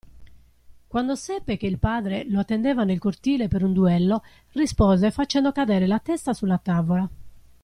Quando 0.87 1.13
seppe 1.13 1.57
che 1.57 1.67
il 1.67 1.77
padre 1.77 2.25
lo 2.27 2.39
attendeva 2.39 2.83
nel 2.83 2.97
cortile 2.97 3.47
per 3.47 3.61
un 3.63 3.71
duello 3.71 4.23
rispose 4.53 5.11
facendo 5.11 5.51
cadere 5.51 5.85
la 5.85 5.99
testa 5.99 6.33
sulla 6.33 6.57
tavola. 6.57 7.07